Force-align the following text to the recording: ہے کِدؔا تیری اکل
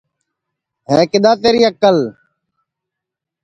ہے 0.89 0.99
کِدؔا 1.11 1.31
تیری 1.41 1.61
اکل 1.69 1.97